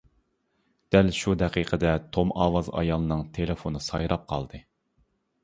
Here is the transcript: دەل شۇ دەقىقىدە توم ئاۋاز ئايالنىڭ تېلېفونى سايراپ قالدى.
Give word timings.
دەل 0.95 1.11
شۇ 1.17 1.33
دەقىقىدە 1.41 1.91
توم 2.17 2.33
ئاۋاز 2.47 2.71
ئايالنىڭ 2.81 3.23
تېلېفونى 3.37 3.85
سايراپ 3.91 4.27
قالدى. 4.35 4.65